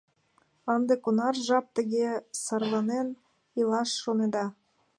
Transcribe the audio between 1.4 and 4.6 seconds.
жап тыге сарланен илаш шонеда?